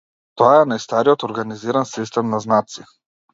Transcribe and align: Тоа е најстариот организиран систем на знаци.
Тоа 0.41 0.53
е 0.61 0.63
најстариот 0.71 1.25
организиран 1.27 1.87
систем 1.91 2.33
на 2.37 2.41
знаци. 2.47 2.89